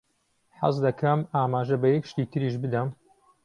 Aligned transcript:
حەز 0.61 0.75
دەکەم 0.85 1.19
ئاماژە 1.33 1.77
بە 1.81 1.87
یەک 1.95 2.05
شتی 2.09 2.29
تریش 2.31 2.55
بدەم. 2.63 2.89